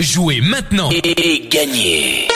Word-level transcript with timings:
Jouez 0.00 0.40
maintenant 0.40 0.90
et 0.90 1.46
gagnez 1.48 2.26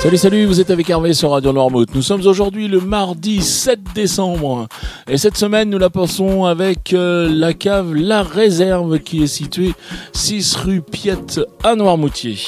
Salut, 0.00 0.16
salut, 0.16 0.46
vous 0.46 0.58
êtes 0.58 0.70
avec 0.70 0.88
Hervé 0.88 1.12
sur 1.12 1.32
Radio 1.32 1.52
Noirmouth. 1.52 1.94
Nous 1.94 2.00
sommes 2.00 2.26
aujourd'hui 2.26 2.68
le 2.68 2.80
mardi 2.80 3.42
7 3.42 3.80
décembre. 3.94 4.66
Et 5.06 5.18
cette 5.18 5.36
semaine, 5.36 5.68
nous 5.68 5.76
la 5.76 5.90
passons 5.90 6.46
avec 6.46 6.94
euh, 6.94 7.28
la 7.30 7.52
cave 7.52 7.92
La 7.92 8.22
Réserve 8.22 8.98
qui 9.00 9.24
est 9.24 9.26
située 9.26 9.74
6 10.14 10.56
rue 10.56 10.80
Piette 10.80 11.42
à 11.62 11.74
Noirmoutier. 11.74 12.38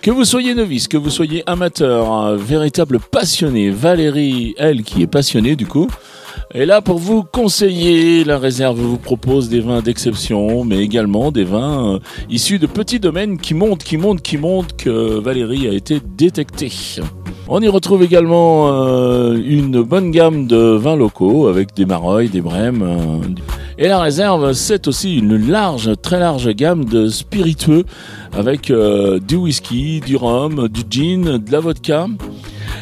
Que 0.00 0.12
vous 0.12 0.24
soyez 0.24 0.54
novice, 0.54 0.86
que 0.86 0.96
vous 0.96 1.10
soyez 1.10 1.42
amateur, 1.46 2.36
véritable 2.36 3.00
passionné, 3.00 3.70
Valérie, 3.70 4.54
elle 4.56 4.84
qui 4.84 5.02
est 5.02 5.08
passionnée 5.08 5.56
du 5.56 5.66
coup, 5.66 5.88
et 6.54 6.66
là, 6.66 6.82
pour 6.82 6.98
vous 6.98 7.22
conseiller, 7.22 8.24
la 8.24 8.38
réserve 8.38 8.78
vous 8.78 8.98
propose 8.98 9.48
des 9.48 9.60
vins 9.60 9.80
d'exception, 9.80 10.64
mais 10.64 10.80
également 10.80 11.32
des 11.32 11.44
vins 11.44 11.94
euh, 11.94 11.98
issus 12.28 12.58
de 12.58 12.66
petits 12.66 13.00
domaines 13.00 13.38
qui 13.38 13.54
montent, 13.54 13.82
qui 13.82 13.96
montent, 13.96 14.20
qui 14.20 14.36
montent, 14.36 14.76
que 14.76 15.18
Valérie 15.18 15.66
a 15.66 15.72
été 15.72 16.00
détectée. 16.04 16.70
On 17.48 17.62
y 17.62 17.68
retrouve 17.68 18.02
également 18.02 18.68
euh, 18.70 19.40
une 19.42 19.82
bonne 19.82 20.10
gamme 20.10 20.46
de 20.46 20.58
vins 20.76 20.96
locaux 20.96 21.48
avec 21.48 21.74
des 21.74 21.86
Marolles, 21.86 22.28
des 22.28 22.42
Brèmes. 22.42 22.82
Euh, 22.82 23.26
et 23.78 23.88
la 23.88 23.98
réserve, 24.00 24.52
c'est 24.52 24.88
aussi 24.88 25.16
une 25.16 25.48
large, 25.48 25.92
très 26.02 26.20
large 26.20 26.50
gamme 26.50 26.84
de 26.84 27.08
spiritueux 27.08 27.84
avec 28.36 28.70
du 29.26 29.36
whisky, 29.36 30.00
du 30.00 30.16
rhum, 30.16 30.68
du 30.68 30.82
gin, 30.88 31.38
de 31.38 31.50
la 31.50 31.60
vodka. 31.60 32.06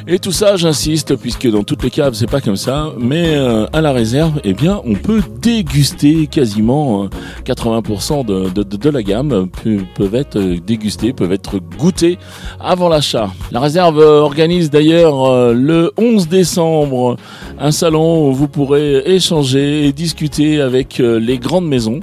Et 0.06 0.18
tout 0.18 0.32
ça, 0.32 0.56
j'insiste, 0.56 1.16
puisque 1.16 1.48
dans 1.50 1.62
toutes 1.62 1.82
les 1.82 1.90
caves, 1.90 2.14
c'est 2.14 2.30
pas 2.30 2.40
comme 2.40 2.56
ça, 2.56 2.92
mais 2.98 3.34
euh, 3.34 3.66
à 3.72 3.80
la 3.80 3.92
réserve, 3.92 4.40
eh 4.44 4.54
bien, 4.54 4.80
on 4.84 4.94
peut 4.94 5.22
déguster 5.42 6.26
quasiment 6.26 7.08
80% 7.44 8.30
euh, 8.30 8.50
de, 8.50 8.62
de, 8.62 8.90
la 8.90 9.02
gamme 9.02 9.48
peuvent 9.94 10.14
être 10.14 10.38
dégustés, 10.38 11.12
peuvent 11.12 11.32
être 11.32 11.58
goûtés 11.78 12.18
avant 12.58 12.88
l'achat. 12.88 13.30
La 13.52 13.60
réserve 13.60 13.98
organise 13.98 14.70
d'ailleurs 14.70 15.26
euh, 15.26 15.52
le 15.52 15.92
11 15.98 16.28
décembre 16.28 17.16
un 17.58 17.70
salon 17.70 18.30
où 18.30 18.32
vous 18.32 18.48
pourrez 18.48 19.02
échanger 19.04 19.86
et 19.86 19.92
discuter 19.92 20.60
avec 20.60 20.98
les 20.98 21.38
grandes 21.38 21.68
maisons 21.68 22.00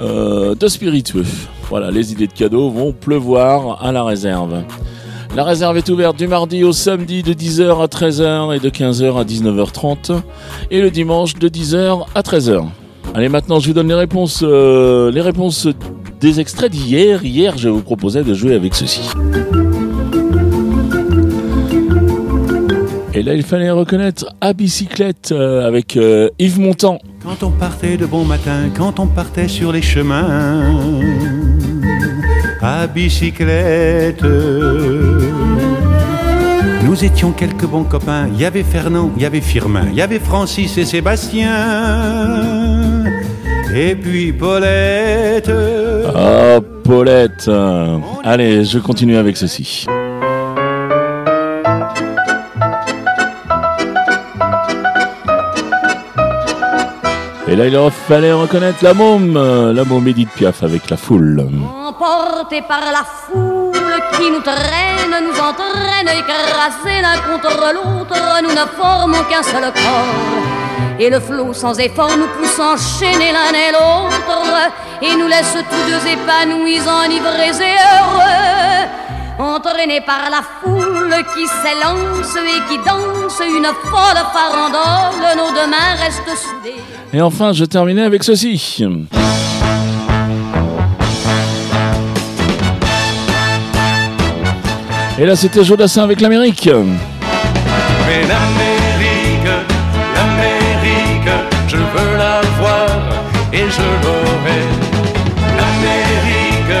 de 0.00 0.68
spiritueux. 0.68 1.26
Voilà, 1.68 1.90
les 1.90 2.12
idées 2.12 2.26
de 2.26 2.32
cadeaux 2.32 2.70
vont 2.70 2.92
pleuvoir 2.92 3.84
à 3.84 3.92
la 3.92 4.02
réserve. 4.02 4.64
La 5.36 5.42
réserve 5.42 5.76
est 5.76 5.88
ouverte 5.88 6.16
du 6.16 6.28
mardi 6.28 6.62
au 6.62 6.72
samedi 6.72 7.24
de 7.24 7.32
10h 7.32 7.82
à 7.82 7.86
13h 7.86 8.54
et 8.54 8.60
de 8.60 8.70
15h 8.70 9.18
à 9.18 9.24
19h30 9.24 10.20
et 10.70 10.80
le 10.80 10.92
dimanche 10.92 11.34
de 11.34 11.48
10h 11.48 12.06
à 12.14 12.20
13h. 12.20 12.64
Allez, 13.16 13.28
maintenant 13.28 13.58
je 13.58 13.66
vous 13.66 13.72
donne 13.72 13.88
les 13.88 13.94
réponses, 13.94 14.44
euh, 14.44 15.10
les 15.10 15.20
réponses 15.20 15.66
des 16.20 16.38
extraits 16.38 16.70
d'hier. 16.70 17.24
Hier, 17.24 17.58
je 17.58 17.68
vous 17.68 17.82
proposais 17.82 18.22
de 18.22 18.32
jouer 18.32 18.54
avec 18.54 18.76
ceci. 18.76 19.10
Et 23.12 23.24
là, 23.24 23.34
il 23.34 23.42
fallait 23.42 23.72
reconnaître 23.72 24.26
à 24.40 24.52
bicyclette 24.52 25.32
euh, 25.32 25.66
avec 25.66 25.96
euh, 25.96 26.30
Yves 26.38 26.60
Montand. 26.60 27.00
Quand 27.24 27.44
on 27.44 27.50
partait 27.50 27.96
de 27.96 28.06
bon 28.06 28.24
matin, 28.24 28.70
quand 28.76 29.00
on 29.00 29.08
partait 29.08 29.48
sur 29.48 29.72
les 29.72 29.82
chemins 29.82 30.70
à 32.64 32.86
bicyclette. 32.86 34.24
Nous 36.94 37.04
étions 37.04 37.32
quelques 37.32 37.66
bons 37.66 37.82
copains. 37.82 38.28
Il 38.28 38.40
y 38.40 38.44
avait 38.44 38.62
Fernand, 38.62 39.10
il 39.16 39.22
y 39.22 39.26
avait 39.26 39.40
Firmin, 39.40 39.86
il 39.88 39.96
y 39.96 40.00
avait 40.00 40.20
Francis 40.20 40.78
et 40.78 40.84
Sébastien. 40.84 41.50
Et 43.74 43.96
puis 43.96 44.32
Paulette. 44.32 45.50
Ah, 46.14 46.60
Paulette. 46.84 47.50
Allez, 48.22 48.64
je 48.64 48.78
continue 48.78 49.16
avec 49.16 49.36
ceci. 49.36 49.86
Et 57.48 57.56
là, 57.56 57.66
il 57.66 57.90
fallait 57.90 58.32
reconnaître 58.32 58.84
la 58.84 58.94
môme, 58.94 59.34
la 59.34 59.84
môme 59.84 60.06
Edith 60.06 60.30
Piaf 60.36 60.62
avec 60.62 60.88
la 60.90 60.96
foule 60.96 61.44
emportés 61.94 62.62
par 62.62 62.80
la 62.92 63.04
foule 63.04 63.53
qui 64.12 64.30
nous 64.30 64.40
traîne, 64.40 65.24
nous 65.24 65.38
entraîne, 65.38 66.08
écrasés 66.08 67.00
l'un 67.00 67.18
contre 67.30 67.72
l'autre, 67.74 68.42
nous 68.42 68.50
ne 68.50 68.66
formons 68.76 69.24
qu'un 69.30 69.42
seul 69.42 69.62
corps. 69.62 70.98
Et 70.98 71.10
le 71.10 71.20
flot 71.20 71.52
sans 71.52 71.78
effort 71.78 72.16
nous 72.16 72.28
pousse 72.38 72.58
enchaîner 72.60 73.32
l'un 73.32 73.52
et 73.52 73.72
l'autre, 73.72 74.70
et 75.02 75.16
nous 75.16 75.26
laisse 75.26 75.56
tous 75.70 75.90
deux 75.90 76.06
épanouis, 76.08 76.80
enivrés 76.80 77.56
et 77.60 77.76
heureux. 77.98 78.88
Entraînés 79.38 80.00
par 80.00 80.30
la 80.30 80.42
foule 80.62 81.16
qui 81.34 81.46
s'élance 81.48 82.36
et 82.36 82.60
qui 82.68 82.78
danse 82.78 83.40
une 83.44 83.66
folle 83.90 84.22
farandole, 84.32 85.36
nos 85.36 85.50
deux 85.50 85.68
mains 85.68 85.96
restent 86.00 86.38
soudées. 86.40 86.80
Et 87.12 87.20
enfin, 87.20 87.52
je 87.52 87.64
terminais 87.64 88.04
avec 88.04 88.22
ceci. 88.22 88.84
Et 95.16 95.26
là, 95.26 95.36
c'était 95.36 95.62
Jodassin 95.62 96.02
avec 96.02 96.20
l'Amérique. 96.20 96.68
Mais 96.68 98.22
l'Amérique, 98.26 99.48
l'Amérique, 100.16 101.30
je 101.68 101.76
veux 101.76 102.16
la 102.18 102.40
voir 102.58 102.88
et 103.52 103.58
je 103.76 103.88
l'aurai. 104.02 104.60
L'Amérique, 105.56 106.76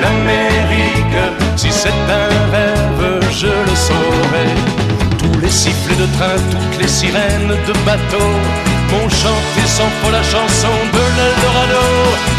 l'Amérique, 0.00 1.20
si 1.56 1.70
c'est 1.70 1.90
un 1.90 2.50
rêve, 2.50 3.20
je 3.30 3.46
le 3.46 3.76
saurai. 3.76 4.48
Tous 5.18 5.38
les 5.40 5.50
sifflets 5.50 5.96
de 5.96 6.06
train, 6.16 6.36
toutes 6.50 6.80
les 6.80 6.88
sirènes 6.88 7.52
de 7.66 7.72
bateau 7.84 8.26
m'ont 8.90 9.08
chanté 9.10 9.66
sans 9.66 9.90
faux 10.00 10.10
la 10.10 10.22
chanson 10.22 10.72
de 10.94 11.02
l'Eldorado, 11.16 11.84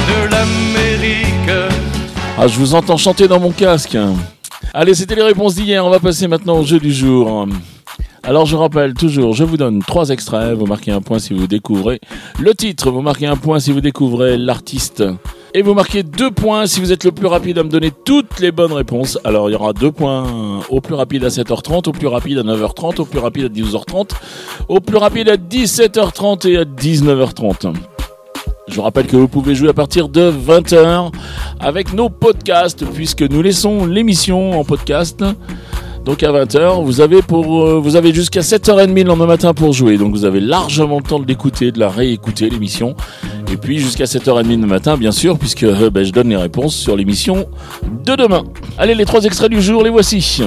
de 0.10 0.32
l'Amérique. 0.32 1.74
Ah, 2.40 2.48
je 2.48 2.58
vous 2.58 2.74
entends 2.74 2.98
chanter 2.98 3.28
dans 3.28 3.40
mon 3.40 3.52
casque. 3.52 3.96
Allez, 4.74 4.94
c'était 4.94 5.16
les 5.16 5.24
réponses 5.24 5.56
d'hier. 5.56 5.86
On 5.86 5.90
va 5.90 6.00
passer 6.00 6.28
maintenant 6.28 6.60
au 6.60 6.64
jeu 6.64 6.80
du 6.80 6.92
jour. 6.92 7.48
Alors 8.24 8.46
je 8.46 8.58
rappelle 8.58 8.94
toujours, 8.94 9.34
je 9.34 9.46
vous 9.46 9.56
donne 9.56 9.82
trois 9.82 10.10
extraits, 10.10 10.54
vous 10.54 10.66
marquez 10.66 10.92
un 10.92 11.00
point 11.00 11.18
si 11.18 11.34
vous 11.34 11.48
découvrez 11.48 12.02
le 12.42 12.54
titre, 12.54 12.92
vous 12.92 13.02
marquez 13.02 13.26
un 13.26 13.38
point 13.38 13.62
si 13.62 13.72
vous 13.72 13.80
découvrez 13.80 14.38
l'artiste, 14.38 15.02
et 15.54 15.62
vous 15.62 15.74
marquez 15.74 16.04
deux 16.04 16.30
points 16.30 16.66
si 16.66 16.82
vous 16.82 16.92
êtes 16.92 17.06
le 17.06 17.14
plus 17.14 17.28
rapide 17.28 17.58
à 17.58 17.64
me 17.64 17.70
donner 17.70 17.90
toutes 18.04 18.42
les 18.42 18.52
bonnes 18.52 18.74
réponses. 18.74 19.18
Alors 19.24 19.50
il 19.50 19.54
y 19.54 19.56
aura 19.56 19.72
deux 19.72 19.94
points 19.94 20.60
au 20.70 20.82
plus 20.82 20.96
rapide 20.96 21.24
à 21.24 21.30
7h30, 21.30 21.88
au 21.88 21.94
plus 21.94 22.08
rapide 22.08 22.40
à 22.40 22.44
9h30, 22.44 23.00
au 23.00 23.06
plus 23.06 23.20
rapide 23.20 23.46
à 23.46 23.50
12h30, 23.50 24.10
au 24.68 24.82
plus 24.82 24.98
rapide 24.98 25.30
à 25.30 25.38
17h30 25.38 26.50
et 26.50 26.58
à 26.58 26.66
19h30. 26.66 27.76
Je 28.68 28.76
vous 28.76 28.82
rappelle 28.82 29.08
que 29.08 29.16
vous 29.16 29.28
pouvez 29.28 29.56
jouer 29.56 29.70
à 29.70 29.74
partir 29.74 30.10
de 30.10 30.32
20h 30.32 31.12
avec 31.60 31.94
nos 31.94 32.10
podcasts, 32.10 32.86
puisque 32.86 33.22
nous 33.22 33.42
laissons 33.42 33.86
l'émission 33.86 34.60
en 34.60 34.64
podcast. 34.64 35.24
Donc 36.04 36.24
à 36.24 36.32
20h, 36.32 36.84
vous 36.84 37.02
avez, 37.02 37.22
pour, 37.22 37.66
euh, 37.66 37.80
vous 37.80 37.96
avez 37.96 38.14
jusqu'à 38.14 38.42
7h30 38.42 38.94
le 38.94 39.04
lendemain 39.04 39.26
matin 39.26 39.54
pour 39.54 39.74
jouer. 39.74 39.98
Donc 39.98 40.14
vous 40.14 40.26
avez 40.26 40.40
largement 40.40 40.98
le 40.98 41.04
temps 41.04 41.20
de 41.20 41.28
l'écouter, 41.28 41.72
de 41.72 41.80
la 41.80 41.90
réécouter, 41.90 42.50
l'émission. 42.50 42.96
Et 43.52 43.58
puis 43.58 43.80
jusqu'à 43.80 44.06
7h30 44.06 44.62
le 44.62 44.68
matin, 44.68 44.98
bien 44.98 45.12
sûr, 45.12 45.38
puisque 45.38 45.64
euh, 45.64 45.90
ben, 45.90 46.04
je 46.04 46.12
donne 46.12 46.30
les 46.30 46.38
réponses 46.38 46.76
sur 46.76 46.96
l'émission 46.96 47.46
de 48.06 48.16
demain. 48.16 48.44
Allez, 48.78 48.96
les 48.96 49.06
trois 49.06 49.24
extraits 49.24 49.50
du 49.50 49.62
jour, 49.62 49.84
les 49.84 49.90
voici. 49.90 50.42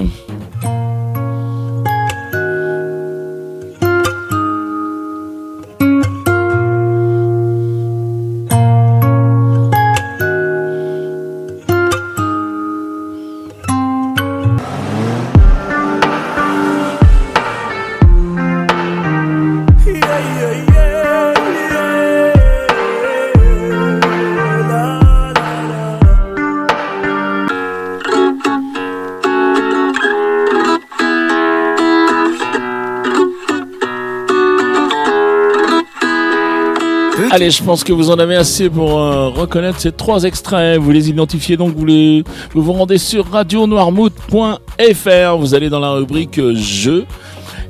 Allez, 37.30 37.50
je 37.50 37.62
pense 37.62 37.84
que 37.84 37.92
vous 37.92 38.10
en 38.10 38.18
avez 38.18 38.36
assez 38.36 38.70
pour 38.70 38.98
euh, 38.98 39.28
reconnaître 39.28 39.80
ces 39.80 39.92
trois 39.92 40.24
extraits. 40.24 40.78
Vous 40.78 40.90
les 40.90 41.08
identifiez 41.08 41.56
donc, 41.56 41.74
vous, 41.76 41.84
les, 41.84 42.24
vous 42.52 42.62
vous 42.62 42.72
rendez 42.72 42.98
sur 42.98 43.30
radionoirmouth.fr. 43.30 45.36
Vous 45.38 45.54
allez 45.54 45.68
dans 45.68 45.80
la 45.80 45.92
rubrique 45.92 46.38
euh, 46.38 46.54
jeux. 46.54 47.04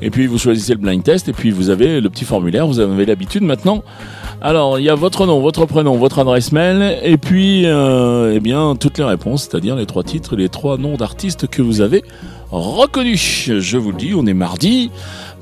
Et 0.03 0.11
puis 0.11 0.27
vous 0.27 0.39
choisissez 0.39 0.73
le 0.73 0.79
blind 0.79 1.03
test 1.03 1.29
et 1.29 1.33
puis 1.33 1.51
vous 1.51 1.69
avez 1.69 2.01
le 2.01 2.09
petit 2.09 2.25
formulaire. 2.25 2.67
Vous 2.67 2.81
avez 2.81 3.05
l'habitude 3.05 3.43
maintenant 3.43 3.83
Alors, 4.43 4.79
il 4.79 4.87
y 4.87 4.89
a 4.89 4.95
votre 4.95 5.27
nom, 5.27 5.39
votre 5.39 5.67
prénom, 5.67 5.99
votre 5.99 6.19
adresse 6.19 6.51
mail, 6.51 6.99
et 7.03 7.19
puis, 7.19 7.67
euh, 7.67 8.33
eh 8.35 8.41
bien, 8.41 8.75
toutes 8.75 8.97
les 8.97 9.05
réponses, 9.05 9.43
c'est-à-dire 9.43 9.77
les 9.77 9.85
trois 9.85 10.03
titres, 10.03 10.35
les 10.35 10.49
trois 10.49 10.79
noms 10.79 10.97
d'artistes 10.97 11.47
que 11.47 11.61
vous 11.61 11.83
avez 11.83 12.03
reconnus. 12.51 13.51
Je 13.59 13.77
vous 13.77 13.91
le 13.91 13.99
dis, 13.99 14.15
on 14.15 14.25
est 14.27 14.35
mardi. 14.35 14.91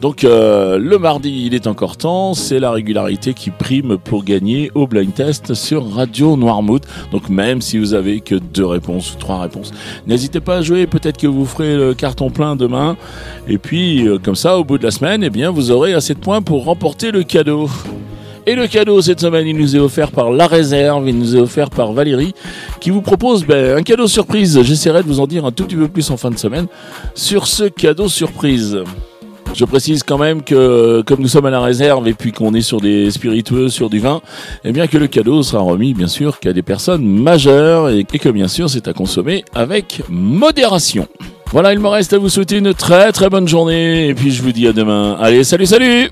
Donc 0.01 0.23
euh, 0.23 0.79
le 0.79 0.99
mardi, 0.99 1.45
il 1.47 1.55
est 1.55 1.67
encore 1.67 1.97
temps, 1.97 2.35
c'est 2.35 2.61
la 2.61 2.71
régularité 2.71 3.35
qui 3.35 3.51
prime 3.51 3.99
pour 3.99 4.23
gagner 4.23 4.71
au 4.75 4.87
blind 4.87 5.13
test 5.13 5.55
sur 5.55 5.91
Radio 5.91 6.37
Noirmouth. 6.37 6.85
Donc 7.11 7.29
même 7.29 7.61
si 7.61 7.79
vous 7.79 7.95
avez 7.95 8.21
que 8.21 8.37
deux 8.37 8.67
réponses 8.67 9.15
ou 9.15 9.17
trois 9.17 9.41
réponses, 9.41 9.73
n'hésitez 10.07 10.41
pas 10.41 10.59
à 10.59 10.63
jouer, 10.63 10.87
peut-être 10.87 11.17
que 11.17 11.27
vous 11.27 11.47
ferez 11.47 11.77
le 11.77 11.95
carton 11.95 12.31
plein 12.31 12.55
demain. 12.55 12.97
Et 13.49 13.59
puis 13.59 14.07
euh, 14.07 14.19
comme 14.19 14.37
ça, 14.37 14.57
au 14.57 14.65
bout 14.65 14.79
de 14.79 14.85
la 14.85 14.93
semaine, 14.93 15.25
eh 15.25 15.31
bien 15.31 15.51
vous 15.51 15.73
aurez 15.73 15.95
assez 15.95 16.15
de 16.15 16.21
points 16.21 16.43
pour 16.43 16.65
remporter 16.65 17.11
le 17.11 17.25
cadeau. 17.25 17.69
Et 18.49 18.55
le 18.55 18.67
cadeau 18.67 19.03
cette 19.03 19.21
semaine, 19.21 19.47
il 19.47 19.59
nous 19.59 19.77
est 19.77 19.79
offert 19.79 20.11
par 20.11 20.31
La 20.31 20.47
Réserve, 20.47 21.07
il 21.07 21.19
nous 21.19 21.37
est 21.37 21.39
offert 21.39 21.69
par 21.69 21.93
Valérie, 21.93 22.33
qui 22.81 22.89
vous 22.89 23.03
propose 23.03 23.45
ben, 23.45 23.77
un 23.77 23.83
cadeau 23.83 24.07
surprise. 24.07 24.59
J'essaierai 24.63 25.03
de 25.03 25.07
vous 25.07 25.21
en 25.21 25.27
dire 25.27 25.45
un 25.45 25.53
tout 25.53 25.65
petit 25.65 25.77
peu 25.77 25.87
plus 25.87 26.11
en 26.11 26.17
fin 26.17 26.31
de 26.31 26.39
semaine 26.39 26.67
sur 27.15 27.47
ce 27.47 27.65
cadeau 27.65 28.09
surprise. 28.09 28.79
Je 29.55 29.67
précise 29.67 30.03
quand 30.03 30.17
même 30.17 30.43
que 30.43 31.03
comme 31.03 31.21
nous 31.21 31.29
sommes 31.29 31.45
à 31.45 31.51
la 31.51 31.61
réserve 31.61 32.09
et 32.09 32.15
puis 32.15 32.33
qu'on 32.33 32.55
est 32.55 32.63
sur 32.63 32.81
des 32.81 33.11
spiritueux, 33.11 33.69
sur 33.69 33.91
du 33.91 33.99
vin, 33.99 34.23
eh 34.65 34.73
bien 34.73 34.87
que 34.87 34.97
le 34.97 35.09
cadeau 35.09 35.43
sera 35.43 35.61
remis 35.61 35.93
bien 35.93 36.09
sûr 36.09 36.41
qu'à 36.41 36.55
des 36.55 36.63
personnes 36.63 37.05
majeures 37.05 37.91
et 37.91 38.05
que 38.05 38.31
bien 38.31 38.49
sûr 38.49 38.71
c'est 38.71 38.89
à 38.89 38.95
consommer 38.95 39.45
avec 39.55 40.01
modération. 40.09 41.07
Voilà, 41.53 41.75
il 41.75 41.81
me 41.81 41.89
reste 41.89 42.15
à 42.15 42.19
vous 42.19 42.31
souhaiter 42.31 42.57
une 42.57 42.73
très 42.73 43.13
très 43.13 43.29
bonne 43.29 43.47
journée 43.47 44.09
et 44.09 44.15
puis 44.15 44.31
je 44.31 44.43
vous 44.43 44.53
dis 44.53 44.67
à 44.67 44.73
demain. 44.73 45.19
Allez, 45.21 45.45
salut 45.45 45.67
salut 45.67 46.09